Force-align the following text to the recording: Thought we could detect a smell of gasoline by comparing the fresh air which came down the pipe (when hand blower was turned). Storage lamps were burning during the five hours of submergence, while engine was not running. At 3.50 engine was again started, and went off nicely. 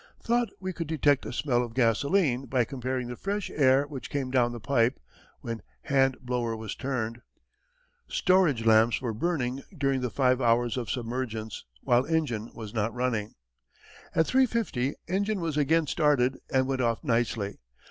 Thought 0.19 0.49
we 0.59 0.73
could 0.73 0.87
detect 0.87 1.27
a 1.27 1.31
smell 1.31 1.61
of 1.63 1.75
gasoline 1.75 2.47
by 2.47 2.65
comparing 2.65 3.07
the 3.07 3.15
fresh 3.15 3.51
air 3.51 3.85
which 3.85 4.09
came 4.09 4.31
down 4.31 4.51
the 4.51 4.59
pipe 4.59 4.99
(when 5.41 5.61
hand 5.81 6.17
blower 6.21 6.55
was 6.57 6.73
turned). 6.73 7.21
Storage 8.07 8.65
lamps 8.65 8.99
were 8.99 9.13
burning 9.13 9.61
during 9.77 10.01
the 10.01 10.09
five 10.09 10.41
hours 10.41 10.75
of 10.75 10.89
submergence, 10.89 11.65
while 11.81 12.07
engine 12.07 12.49
was 12.55 12.73
not 12.73 12.91
running. 12.95 13.35
At 14.15 14.25
3.50 14.25 14.93
engine 15.07 15.39
was 15.39 15.55
again 15.55 15.85
started, 15.85 16.39
and 16.49 16.65
went 16.65 16.81
off 16.81 17.03
nicely. 17.03 17.59